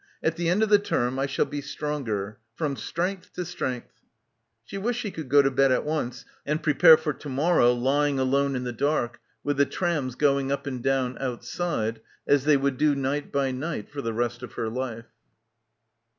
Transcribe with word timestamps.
At 0.23 0.35
the 0.35 0.49
end 0.49 0.63
of 0.63 0.69
the 0.69 0.79
term 0.79 1.19
I 1.19 1.27
shall" 1.27 1.45
be 1.45 1.61
stronger. 1.61 2.39
From 2.55 2.75
strength 2.75 3.33
to 3.33 3.45
strength." 3.45 4.01
She 4.65 4.79
wished 4.79 4.99
she 4.99 5.11
could 5.11 5.29
go 5.29 5.43
to 5.43 5.51
bed 5.51 5.71
at 5.71 5.83
once 5.85 6.25
and 6.43 6.63
prepare 6.63 6.97
for 6.97 7.13
to 7.13 7.29
morrow 7.29 7.71
lying 7.71 8.17
alone 8.17 8.55
in 8.55 8.63
the 8.63 8.73
dark 8.73 9.19
with 9.43 9.57
the 9.57 9.65
trams 9.67 10.15
going 10.15 10.51
up 10.51 10.65
and 10.65 10.81
down 10.81 11.19
outside 11.19 12.01
as 12.25 12.45
they 12.45 12.57
would 12.57 12.77
do 12.79 12.95
night 12.95 13.31
by 13.31 13.51
night 13.51 13.91
for 13.91 14.01
the 14.01 14.11
rest 14.11 14.41
of 14.41 14.53
her 14.53 14.69
life. 14.69 15.11